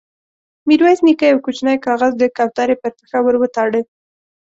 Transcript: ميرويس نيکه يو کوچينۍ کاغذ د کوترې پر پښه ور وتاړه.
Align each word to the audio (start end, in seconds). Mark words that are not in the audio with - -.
ميرويس 0.67 0.99
نيکه 1.05 1.25
يو 1.31 1.37
کوچينۍ 1.45 1.75
کاغذ 1.85 2.11
د 2.17 2.23
کوترې 2.37 2.75
پر 2.81 2.91
پښه 2.97 3.17
ور 3.23 3.35
وتاړه. 3.39 3.81